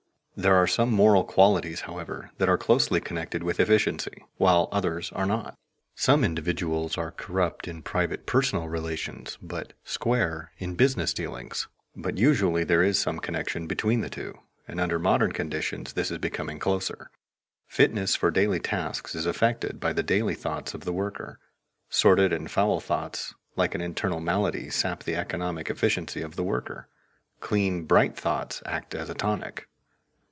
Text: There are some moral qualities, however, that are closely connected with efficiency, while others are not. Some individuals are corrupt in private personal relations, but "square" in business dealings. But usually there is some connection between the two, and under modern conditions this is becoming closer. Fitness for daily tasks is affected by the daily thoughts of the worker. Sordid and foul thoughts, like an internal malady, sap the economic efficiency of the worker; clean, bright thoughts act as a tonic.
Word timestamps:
There 0.37 0.55
are 0.55 0.65
some 0.65 0.89
moral 0.91 1.23
qualities, 1.23 1.81
however, 1.81 2.31
that 2.39 2.49
are 2.49 2.57
closely 2.57 2.99
connected 2.99 3.43
with 3.43 3.59
efficiency, 3.59 4.23
while 4.37 4.69
others 4.71 5.11
are 5.11 5.27
not. 5.27 5.53
Some 5.93 6.23
individuals 6.23 6.97
are 6.97 7.11
corrupt 7.11 7.67
in 7.67 7.83
private 7.83 8.25
personal 8.25 8.67
relations, 8.67 9.37
but 9.39 9.73
"square" 9.83 10.51
in 10.57 10.73
business 10.73 11.13
dealings. 11.13 11.67
But 11.95 12.17
usually 12.17 12.63
there 12.63 12.81
is 12.81 12.97
some 12.97 13.19
connection 13.19 13.67
between 13.67 14.01
the 14.01 14.09
two, 14.09 14.35
and 14.67 14.79
under 14.79 14.97
modern 14.97 15.31
conditions 15.31 15.93
this 15.93 16.09
is 16.09 16.17
becoming 16.17 16.57
closer. 16.57 17.11
Fitness 17.67 18.15
for 18.15 18.31
daily 18.31 18.59
tasks 18.59 19.13
is 19.13 19.27
affected 19.27 19.79
by 19.79 19.93
the 19.93 20.01
daily 20.01 20.33
thoughts 20.33 20.73
of 20.73 20.85
the 20.85 20.93
worker. 20.93 21.37
Sordid 21.87 22.33
and 22.33 22.49
foul 22.49 22.79
thoughts, 22.79 23.35
like 23.55 23.75
an 23.75 23.81
internal 23.81 24.21
malady, 24.21 24.71
sap 24.71 25.03
the 25.03 25.15
economic 25.17 25.69
efficiency 25.69 26.23
of 26.23 26.35
the 26.35 26.43
worker; 26.43 26.87
clean, 27.41 27.83
bright 27.83 28.17
thoughts 28.17 28.63
act 28.65 28.95
as 28.95 29.07
a 29.07 29.13
tonic. 29.13 29.67